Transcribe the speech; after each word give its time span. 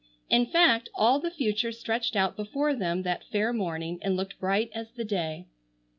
In 0.31 0.47
fact, 0.47 0.89
all 0.95 1.19
the 1.19 1.29
future 1.29 1.71
stretched 1.71 2.15
out 2.15 2.35
before 2.35 2.73
them 2.73 3.03
that 3.03 3.23
fair 3.25 3.53
morning 3.53 3.99
and 4.01 4.17
looked 4.17 4.39
bright 4.39 4.71
as 4.73 4.89
the 4.93 5.05
day. 5.05 5.45